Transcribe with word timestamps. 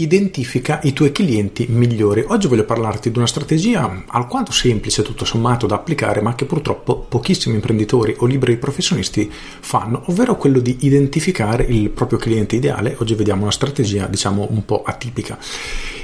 Identifica 0.00 0.80
i 0.84 0.94
tuoi 0.94 1.12
clienti 1.12 1.66
migliori. 1.68 2.24
Oggi 2.26 2.46
voglio 2.46 2.64
parlarti 2.64 3.10
di 3.10 3.18
una 3.18 3.26
strategia 3.26 4.04
alquanto 4.06 4.50
semplice 4.50 5.02
tutto 5.02 5.26
sommato 5.26 5.66
da 5.66 5.74
applicare, 5.74 6.22
ma 6.22 6.34
che 6.34 6.46
purtroppo 6.46 7.00
pochissimi 7.00 7.56
imprenditori 7.56 8.14
o 8.16 8.24
liberi 8.24 8.56
professionisti 8.56 9.30
fanno, 9.30 10.04
ovvero 10.06 10.36
quello 10.36 10.60
di 10.60 10.78
identificare 10.80 11.64
il 11.64 11.90
proprio 11.90 12.18
cliente 12.18 12.56
ideale. 12.56 12.96
Oggi 12.98 13.14
vediamo 13.14 13.42
una 13.42 13.50
strategia, 13.50 14.06
diciamo, 14.06 14.46
un 14.48 14.64
po' 14.64 14.84
atipica. 14.84 15.38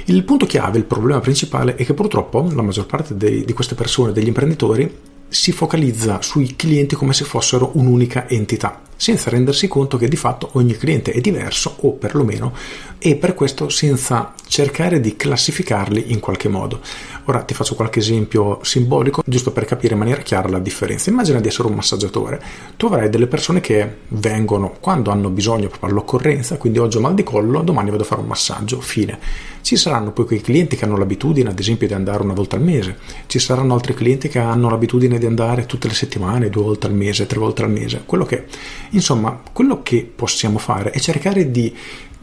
Il 0.05 0.23
punto 0.23 0.45
chiave, 0.45 0.77
il 0.77 0.85
problema 0.85 1.19
principale 1.19 1.73
è 1.73 1.83
che 1.83 1.95
purtroppo 1.95 2.47
la 2.53 2.61
maggior 2.61 2.85
parte 2.85 3.17
dei, 3.17 3.45
di 3.45 3.53
queste 3.53 3.73
persone, 3.73 4.11
degli 4.11 4.27
imprenditori, 4.27 4.95
si 5.27 5.51
focalizza 5.51 6.21
sui 6.21 6.55
clienti 6.55 6.93
come 6.93 7.13
se 7.13 7.25
fossero 7.25 7.71
un'unica 7.73 8.29
entità 8.29 8.85
senza 8.97 9.29
rendersi 9.29 9.67
conto 9.67 9.97
che 9.97 10.09
di 10.09 10.17
fatto 10.17 10.49
ogni 10.53 10.75
cliente 10.75 11.11
è 11.11 11.21
diverso 11.21 11.75
o 11.81 11.93
perlomeno 11.93 12.53
e 12.99 13.15
per 13.15 13.35
questo 13.35 13.69
senza 13.69 14.33
cercare 14.47 14.99
di 14.99 15.15
classificarli 15.15 16.11
in 16.11 16.19
qualche 16.19 16.49
modo. 16.49 16.81
Ora 17.25 17.43
ti 17.43 17.53
faccio 17.53 17.75
qualche 17.75 17.99
esempio 17.99 18.59
simbolico 18.63 19.21
giusto 19.25 19.51
per 19.51 19.65
capire 19.65 19.93
in 19.93 19.99
maniera 19.99 20.21
chiara 20.21 20.49
la 20.49 20.59
differenza. 20.59 21.09
Immagina 21.09 21.39
di 21.39 21.47
essere 21.47 21.67
un 21.67 21.75
massaggiatore, 21.75 22.41
tu 22.75 22.87
avrai 22.87 23.09
delle 23.09 23.27
persone 23.27 23.61
che 23.61 23.97
vengono 24.09 24.75
quando 24.79 25.11
hanno 25.11 25.29
bisogno 25.29 25.67
proprio 25.67 25.91
all'occorrenza, 25.91 26.57
quindi 26.57 26.79
oggi 26.79 26.97
ho 26.97 27.01
mal 27.01 27.13
di 27.13 27.23
collo, 27.23 27.61
domani 27.61 27.91
vado 27.91 28.03
a 28.03 28.05
fare 28.05 28.21
un 28.21 28.27
massaggio, 28.27 28.81
fine. 28.81 29.19
Ci 29.61 29.75
saranno 29.75 30.13
poi 30.13 30.25
quei 30.25 30.39
clienti 30.39 30.77
che 30.77 30.85
hanno 30.85 30.95
l'abitudine 30.95 31.49
ad 31.49 31.59
esempio 31.59 31.87
di 31.87 31.93
andare 31.93 32.23
una 32.23 32.33
volta 32.33 32.55
al 32.55 32.61
mese, 32.61 32.97
ci 33.27 33.37
saranno 33.37 33.73
altri 33.73 33.93
clienti 33.93 34.29
che 34.29 34.39
hanno 34.39 34.69
l'abitudine 34.69 35.17
di 35.17 35.25
andare 35.25 35.65
tutte 35.65 35.89
le 35.89 35.93
settimane, 35.93 36.49
due 36.49 36.63
volte 36.63 36.87
al 36.87 36.93
mese, 36.93 37.27
tre 37.27 37.37
volte 37.37 37.63
al 37.63 37.69
mese, 37.69 38.03
quello 38.05 38.23
che 38.23 38.45
Insomma, 38.91 39.39
quello 39.51 39.81
che 39.81 40.09
possiamo 40.13 40.57
fare 40.57 40.91
è 40.91 40.99
cercare 40.99 41.51
di 41.51 41.75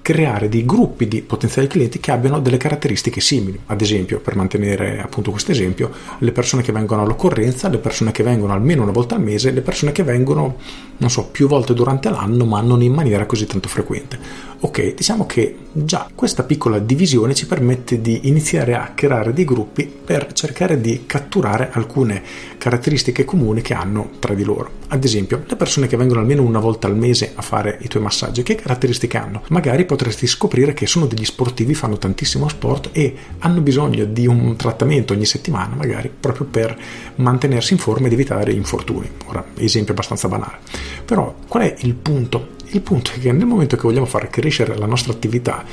creare 0.05 0.51
dei 0.51 0.67
gruppi 0.67 1.09
di 1.09 1.23
potenziali 1.23 1.67
clienti 1.67 1.99
che 1.99 2.11
abbiano 2.11 2.39
delle 2.39 2.59
caratteristiche 2.59 3.23
simili. 3.23 3.59
Ad 3.69 3.81
esempio, 3.81 4.21
per 4.21 4.37
mantenere 4.37 5.01
appunto 5.01 5.31
questo 5.31 5.53
esempio, 5.53 5.91
le 6.19 6.31
persone 6.31 6.61
che 6.61 6.73
vengono 6.73 7.01
all'occorrenza, 7.01 7.71
le 7.71 7.79
persone 7.79 8.13
che 8.13 8.23
vengono 8.23 8.53
almeno 8.53 8.83
una 8.83 8.93
volta 8.93 9.15
al 9.15 9.23
mese, 9.23 9.51
le 9.51 9.63
persone 9.63 9.93
che 9.93 10.03
vengono, 10.03 10.59
non 10.99 11.09
so, 11.09 11.29
più 11.29 11.49
volte 11.49 11.73
durante 11.73 12.11
l'anno, 12.11 12.45
ma 12.45 12.61
non 12.61 12.83
in 12.83 12.93
maniera 12.93 13.25
così 13.25 13.47
tanto 13.47 13.67
frequente. 13.71 14.53
Ok, 14.61 14.95
diciamo 14.95 15.27
che 15.27 15.57
già 15.73 16.09
questa 16.15 16.43
piccola 16.43 16.79
divisione 16.79 17.35
ci 17.35 17.47
permette 17.47 18.01
di 18.01 18.29
iniziare 18.29 18.75
a 18.75 18.93
creare 18.95 19.35
dei 19.35 19.45
gruppi 19.45 19.85
per 19.85 20.33
cercare 20.33 20.81
di 20.81 21.05
catturare 21.07 21.69
alcune 21.73 22.23
caratteristiche 22.57 23.25
comuni 23.25 23.61
che 23.61 23.75
hanno 23.75 24.11
tra 24.21 24.33
di 24.33 24.43
loro. 24.43 24.71
Ad 24.89 25.05
esempio, 25.05 25.45
le 25.47 25.57
persone 25.57 25.87
che 25.87 25.99
vengono 25.99 26.21
almeno 26.21 26.43
una 26.43 26.61
volta 26.61 26.87
al 26.87 26.97
mese 26.97 27.33
a 27.35 27.43
fare 27.43 27.79
i 27.83 27.89
tuoi 27.89 28.03
massaggi, 28.03 28.43
che 28.43 28.55
caratteristiche 28.55 29.19
hanno? 29.19 29.43
Magari 29.49 29.85
potresti 29.95 30.27
scoprire 30.27 30.75
che 30.75 30.89
sono 30.89 31.07
degli 31.07 31.25
sportivi, 31.25 31.73
fanno 31.73 31.99
tantissimo 31.99 32.49
sport 32.49 32.89
e 32.91 33.15
hanno 33.39 33.61
bisogno 33.61 34.05
di 34.05 34.27
un 34.27 34.57
trattamento 34.57 35.13
ogni 35.13 35.25
settimana, 35.25 35.77
magari 35.77 36.11
proprio 36.19 36.47
per 36.47 36.77
mantenersi 37.17 37.75
in 37.75 37.79
forma 37.79 38.09
ed 38.09 38.13
evitare 38.13 38.51
infortuni. 38.51 39.09
Ora, 39.27 39.45
esempio 39.57 39.93
abbastanza 39.93 40.27
banale. 40.27 40.59
Però 41.05 41.33
qual 41.47 41.63
è 41.63 41.75
il 41.79 41.95
punto? 41.95 42.49
Il 42.71 42.81
punto 42.81 43.13
è 43.15 43.21
che 43.21 43.31
nel 43.31 43.47
momento 43.47 43.77
che 43.77 43.83
vogliamo 43.83 44.05
far 44.05 44.29
crescere 44.31 44.77
la 44.77 44.87
nostra 44.87 45.13
attività 45.13 45.65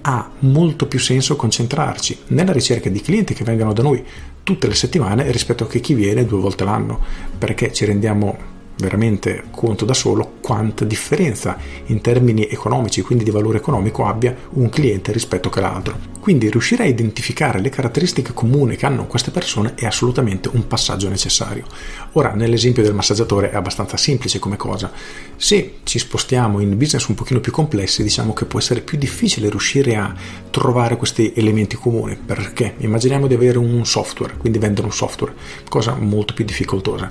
ha 0.00 0.28
molto 0.40 0.88
più 0.88 0.98
senso 0.98 1.36
concentrarci 1.36 2.18
nella 2.28 2.52
ricerca 2.52 2.90
di 2.90 3.00
clienti 3.00 3.32
che 3.32 3.44
vengano 3.44 3.72
da 3.72 3.82
noi 3.82 4.04
tutte 4.42 4.66
le 4.66 4.74
settimane 4.74 5.30
rispetto 5.30 5.62
a 5.62 5.68
chi 5.68 5.94
viene 5.94 6.24
due 6.24 6.40
volte 6.40 6.64
l'anno, 6.64 7.00
perché 7.38 7.72
ci 7.72 7.84
rendiamo 7.84 8.56
veramente 8.78 9.44
conto 9.50 9.84
da 9.84 9.94
solo 9.94 10.34
quanta 10.40 10.84
differenza 10.84 11.56
in 11.86 12.00
termini 12.00 12.48
economici, 12.48 13.02
quindi 13.02 13.24
di 13.24 13.30
valore 13.30 13.58
economico, 13.58 14.06
abbia 14.06 14.34
un 14.50 14.68
cliente 14.68 15.12
rispetto 15.12 15.48
che 15.48 15.60
l'altro. 15.60 16.16
Quindi 16.20 16.50
riuscire 16.50 16.82
a 16.82 16.86
identificare 16.86 17.60
le 17.60 17.70
caratteristiche 17.70 18.34
comuni 18.34 18.76
che 18.76 18.86
hanno 18.86 19.06
queste 19.06 19.30
persone 19.30 19.74
è 19.74 19.86
assolutamente 19.86 20.50
un 20.52 20.66
passaggio 20.66 21.08
necessario. 21.08 21.64
Ora, 22.12 22.34
nell'esempio 22.34 22.82
del 22.82 22.94
massaggiatore 22.94 23.50
è 23.50 23.56
abbastanza 23.56 23.96
semplice 23.96 24.38
come 24.38 24.56
cosa. 24.56 24.92
Se 25.36 25.76
ci 25.84 25.98
spostiamo 25.98 26.60
in 26.60 26.76
business 26.76 27.06
un 27.06 27.14
pochino 27.14 27.40
più 27.40 27.52
complessi, 27.52 28.02
diciamo 28.02 28.34
che 28.34 28.44
può 28.44 28.58
essere 28.58 28.80
più 28.80 28.98
difficile 28.98 29.48
riuscire 29.48 29.96
a 29.96 30.14
trovare 30.50 30.96
questi 30.96 31.32
elementi 31.34 31.76
comuni, 31.76 32.16
perché 32.16 32.74
immaginiamo 32.78 33.26
di 33.26 33.34
avere 33.34 33.58
un 33.58 33.86
software, 33.86 34.36
quindi 34.36 34.58
vendere 34.58 34.86
un 34.86 34.92
software, 34.92 35.34
cosa 35.68 35.94
molto 35.94 36.34
più 36.34 36.44
difficoltosa 36.44 37.10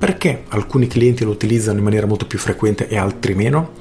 perché 0.00 0.44
alcuni 0.48 0.86
clienti 0.86 0.99
lo 1.24 1.30
utilizzano 1.30 1.78
in 1.78 1.84
maniera 1.84 2.06
molto 2.06 2.26
più 2.26 2.38
frequente 2.38 2.88
e 2.88 2.96
altri 2.96 3.34
meno? 3.34 3.72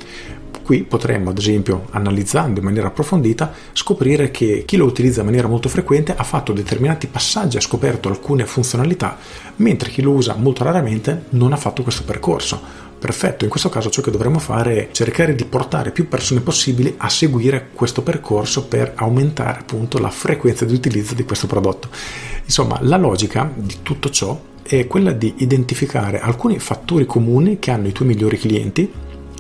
Qui 0.64 0.84
potremmo, 0.84 1.32
ad 1.32 1.38
esempio, 1.40 1.88
analizzando 1.92 2.60
in 2.60 2.66
maniera 2.66 2.88
approfondita, 2.88 3.52
scoprire 3.74 4.30
che 4.30 4.64
chi 4.68 4.78
lo 4.78 4.86
utilizza 4.86 5.22
in 5.22 5.26
maniera 5.26 5.48
molto 5.48 5.68
frequente 5.68 6.16
ha 6.16 6.24
fatto 6.24 6.54
determinati 6.54 7.08
passaggi, 7.08 7.58
ha 7.58 7.62
scoperto 7.62 8.08
alcune 8.08 8.46
funzionalità, 8.46 9.18
mentre 9.56 9.90
chi 9.90 10.04
lo 10.04 10.12
usa 10.12 10.36
molto 10.36 10.64
raramente 10.64 11.24
non 11.30 11.54
ha 11.54 11.58
fatto 11.58 11.82
questo 11.82 12.04
percorso. 12.04 12.62
Perfetto, 13.00 13.46
in 13.46 13.50
questo 13.50 13.70
caso 13.70 13.90
ciò 13.90 14.02
che 14.02 14.12
dovremmo 14.12 14.40
fare 14.40 14.90
è 14.90 14.92
cercare 14.92 15.34
di 15.34 15.46
portare 15.46 15.92
più 15.92 16.08
persone 16.08 16.42
possibili 16.42 16.94
a 16.98 17.10
seguire 17.10 17.70
questo 17.74 18.04
percorso 18.04 18.66
per 18.66 18.92
aumentare 18.96 19.60
appunto 19.62 20.00
la 20.00 20.10
frequenza 20.10 20.66
di 20.66 20.74
utilizzo 20.74 21.16
di 21.16 21.24
questo 21.24 21.48
prodotto. 21.48 21.88
Insomma, 22.44 22.78
la 22.82 22.98
logica 22.98 23.50
di 23.56 23.78
tutto 23.82 24.10
ciò 24.10 24.40
è 24.78 24.86
quella 24.86 25.12
di 25.14 25.34
identificare 25.38 26.20
alcuni 26.20 26.60
fattori 26.60 27.08
comuni 27.08 27.58
che 27.58 27.72
hanno 27.72 27.88
i 27.88 27.92
tuoi 27.92 28.08
migliori 28.08 28.38
clienti 28.38 28.92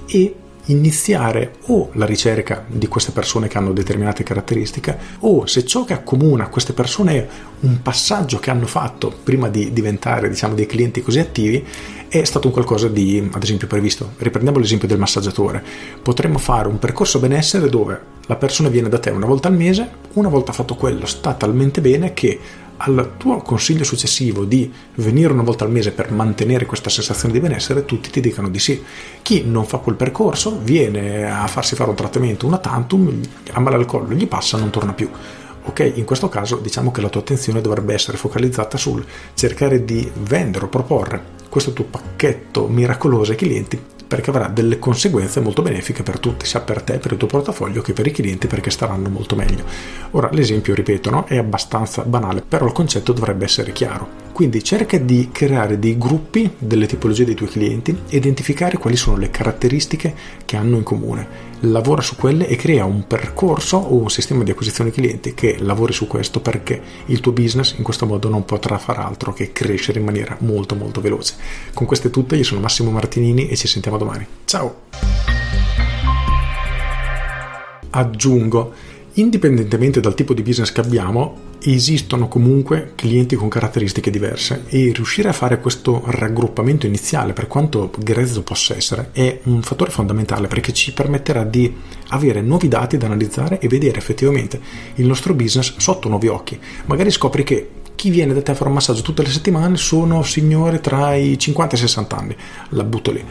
e 0.08 0.36
iniziare 0.66 1.54
o 1.68 1.90
la 1.94 2.06
ricerca 2.06 2.66
di 2.68 2.88
queste 2.88 3.12
persone 3.12 3.48
che 3.48 3.58
hanno 3.60 3.72
determinate 3.72 4.24
caratteristiche 4.24 4.98
o 5.20 5.46
se 5.46 5.66
ciò 5.66 5.84
che 5.86 5.94
accomuna 5.94 6.50
queste 6.50 6.74
persone 6.74 7.14
è 7.16 7.28
un 7.62 7.80
passaggio 7.84 8.40
che 8.40 8.50
hanno 8.50 8.66
fatto 8.66 9.16
prima 9.24 9.50
di 9.50 9.72
diventare 9.72 10.30
diciamo 10.30 10.56
dei 10.56 10.66
clienti 10.66 11.04
così 11.04 11.20
attivi 11.20 11.64
è 12.08 12.24
stato 12.24 12.48
un 12.48 12.54
qualcosa 12.54 12.88
di 12.88 13.30
ad 13.32 13.44
esempio 13.44 13.68
previsto. 13.68 14.14
Riprendiamo 14.18 14.58
l'esempio 14.58 14.88
del 14.88 14.98
massaggiatore. 14.98 15.64
Potremmo 16.02 16.40
fare 16.40 16.68
un 16.68 16.80
percorso 16.80 17.20
benessere 17.20 17.70
dove 17.70 18.02
la 18.26 18.36
persona 18.36 18.70
viene 18.70 18.90
da 18.90 18.98
te 18.98 19.12
una 19.12 19.28
volta 19.28 19.48
al 19.48 19.56
mese 19.56 19.90
una 20.14 20.30
volta 20.30 20.54
fatto 20.54 20.76
quello 20.76 21.06
sta 21.06 21.34
talmente 21.34 21.82
bene 21.82 22.14
che 22.14 22.40
al 22.82 23.14
tuo 23.18 23.38
consiglio 23.38 23.84
successivo 23.84 24.46
di 24.46 24.72
venire 24.96 25.34
una 25.34 25.44
volta 25.44 25.66
al 25.66 25.72
mese 25.72 25.92
per 25.92 26.12
mantenere 26.12 26.66
questa 26.66 26.90
sensazione 26.90 27.34
di 27.34 27.40
benessere, 27.40 27.86
tutti 27.86 28.10
ti 28.10 28.22
dicono 28.22 28.50
di 28.50 28.60
sì. 28.60 28.82
Chi 29.22 29.44
non 29.46 29.66
fa 29.66 29.80
quel 29.80 29.96
percorso 29.96 30.60
viene 30.62 31.30
a 31.30 31.48
farsi 31.48 31.76
fare 31.76 31.90
un 31.90 31.96
trattamento, 31.96 32.46
una 32.46 32.58
tantum, 32.58 33.20
ammala 33.52 33.76
al 33.76 33.86
collo, 33.86 34.14
gli 34.14 34.28
passa, 34.28 34.58
non 34.58 34.70
torna 34.70 34.94
più. 34.94 35.10
Ok, 35.66 35.92
in 35.96 36.06
questo 36.06 36.30
caso 36.30 36.56
diciamo 36.56 36.92
che 36.92 37.02
la 37.02 37.10
tua 37.10 37.22
attenzione 37.22 37.62
dovrebbe 37.62 37.94
essere 37.94 38.18
focalizzata 38.18 38.78
sul 38.78 39.06
cercare 39.34 39.84
di 39.84 40.10
vendere 40.24 40.66
o 40.66 40.70
proporre 40.70 41.38
questo 41.50 41.74
tuo 41.74 41.86
pacchetto 41.86 42.68
miracoloso 42.68 43.32
ai 43.32 43.38
clienti 43.38 43.80
perché 44.10 44.32
avrà 44.32 44.48
delle 44.48 44.80
conseguenze 44.80 45.40
molto 45.40 45.62
benefiche 45.62 46.02
per 46.02 46.18
tutti, 46.18 46.48
sia 46.48 46.62
per 46.62 46.82
te, 46.82 46.98
per 46.98 47.12
il 47.12 47.18
tuo 47.20 47.28
portafoglio 47.28 47.84
che 47.84 47.94
per 47.94 48.08
i 48.08 48.12
clienti 48.12 48.48
perché 48.48 48.72
staranno 48.72 49.08
molto 49.08 49.36
meglio. 49.36 49.64
Ora 50.12 50.30
l'esempio, 50.32 50.74
ripeto, 50.74 51.12
no? 51.12 51.26
è 51.26 51.38
abbastanza 51.38 52.02
banale, 52.02 52.42
però 52.42 52.66
il 52.66 52.72
concetto 52.72 53.14
dovrebbe 53.14 53.46
essere 53.46 53.72
chiaro. 53.72 54.29
Quindi 54.32 54.64
cerca 54.64 54.98
di 54.98 55.30
creare 55.32 55.80
dei 55.80 55.98
gruppi 55.98 56.50
delle 56.58 56.86
tipologie 56.86 57.26
dei 57.26 57.36
tuoi 57.36 57.50
clienti 57.50 57.98
identificare 58.10 58.78
quali 58.78 58.96
sono 58.96 59.18
le 59.18 59.30
caratteristiche 59.30 60.16
che 60.46 60.56
hanno 60.56 60.78
in 60.78 60.84
comune. 60.84 61.48
Lavora 61.62 62.02
su 62.02 62.16
quelle 62.16 62.48
e 62.48 62.56
crea 62.56 62.86
un 62.86 63.06
percorso 63.06 63.78
o 63.78 63.96
un 63.96 64.10
sistema 64.10 64.44
di 64.44 64.52
acquisizione 64.52 64.92
clienti 64.92 65.34
che 65.34 65.58
lavori 65.60 65.92
su 65.92 66.08
questo 66.08 66.40
perché 66.40 66.82
il 67.08 67.20
tuo 67.20 67.34
business 67.34 67.76
in 67.78 67.84
questo 67.84 68.06
modo 68.06 68.30
non 68.30 68.46
potrà 68.46 68.78
far 68.78 69.00
altro 69.00 69.34
che 69.34 69.52
crescere 69.52 70.00
in 70.00 70.06
maniera 70.06 70.38
molto 70.40 70.76
molto 70.76 71.02
veloce. 71.02 71.36
Con 71.74 71.86
questo 71.86 72.08
è 72.08 72.12
tutto, 72.12 72.36
io 72.36 72.44
sono 72.44 72.62
Massimo 72.62 72.92
Martinini 72.92 73.50
e 73.50 73.58
ci 73.58 73.68
sentiamo 73.68 73.98
domani. 73.98 74.26
Ciao! 74.46 74.88
Aggiungo, 77.92 78.74
indipendentemente 79.14 80.00
dal 80.00 80.14
tipo 80.14 80.34
di 80.34 80.42
business 80.42 80.72
che 80.72 80.82
abbiamo, 80.82 81.48
esistono 81.62 82.28
comunque 82.28 82.94
clienti 82.96 83.36
con 83.36 83.50
caratteristiche 83.50 84.10
diverse 84.10 84.64
e 84.68 84.92
riuscire 84.94 85.30
a 85.30 85.34
fare 85.34 85.60
questo 85.60 86.02
raggruppamento 86.06 86.86
iniziale, 86.86 87.34
per 87.34 87.48
quanto 87.48 87.92
grezzo 87.98 88.44
possa 88.44 88.76
essere, 88.76 89.10
è 89.12 89.40
un 89.44 89.62
fattore 89.62 89.92
fondamentale 89.92 90.48
perché 90.48 90.72
ci 90.72 90.94
permetterà 90.94 91.44
di 91.44 91.74
avere 92.10 92.42
nuovi 92.42 92.68
dati 92.68 92.98
da 92.98 93.08
analizzare 93.08 93.60
e 93.60 93.68
vedere 93.68 93.98
effettivamente 93.98 94.60
il 94.96 95.06
nostro 95.06 95.34
business 95.34 95.76
sotto 95.78 96.08
nuovi 96.08 96.28
occhi. 96.28 96.58
Magari 96.86 97.12
scopri 97.12 97.44
che 97.44 97.70
chi 97.96 98.10
viene 98.10 98.34
da 98.34 98.42
te 98.42 98.52
a 98.52 98.56
fare 98.56 98.70
un 98.70 98.76
massaggio 98.76 99.02
tutte 99.02 99.24
le 99.24 99.30
settimane 99.30 99.76
sono 99.76 100.24
signore 100.24 100.80
tra 100.80 101.16
i 101.16 101.38
50 101.38 101.76
e 101.76 101.78
i 101.78 101.82
60 101.82 102.16
anni, 102.16 102.36
la 102.70 102.84
butto 102.86 103.12
lì. 103.12 103.22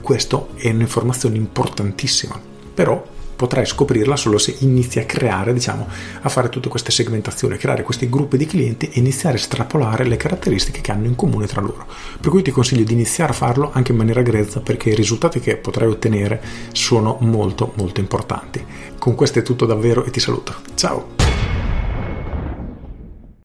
Questo 0.00 0.50
è 0.54 0.68
un'informazione 0.68 1.36
importantissima, 1.36 2.40
però 2.72 3.04
potrai 3.34 3.66
scoprirla 3.66 4.16
solo 4.16 4.38
se 4.38 4.56
inizi 4.60 4.98
a 4.98 5.04
creare, 5.04 5.52
diciamo, 5.52 5.88
a 6.22 6.28
fare 6.28 6.48
tutte 6.48 6.68
queste 6.68 6.90
segmentazioni, 6.90 7.56
creare 7.56 7.82
questi 7.82 8.08
gruppi 8.08 8.36
di 8.36 8.46
clienti 8.46 8.88
e 8.88 9.00
iniziare 9.00 9.36
a 9.36 9.40
estrapolare 9.40 10.04
le 10.04 10.16
caratteristiche 10.16 10.80
che 10.80 10.92
hanno 10.92 11.06
in 11.06 11.16
comune 11.16 11.46
tra 11.46 11.60
loro. 11.60 11.86
Per 12.20 12.30
cui 12.30 12.42
ti 12.42 12.50
consiglio 12.50 12.84
di 12.84 12.92
iniziare 12.92 13.32
a 13.32 13.34
farlo 13.34 13.70
anche 13.72 13.92
in 13.92 13.98
maniera 13.98 14.22
grezza 14.22 14.60
perché 14.60 14.90
i 14.90 14.94
risultati 14.94 15.40
che 15.40 15.56
potrai 15.56 15.88
ottenere 15.88 16.40
sono 16.72 17.16
molto 17.20 17.72
molto 17.76 18.00
importanti. 18.00 18.64
Con 18.98 19.14
questo 19.14 19.40
è 19.40 19.42
tutto 19.42 19.66
davvero 19.66 20.04
e 20.04 20.10
ti 20.10 20.20
saluto. 20.20 20.54
Ciao! 20.74 21.21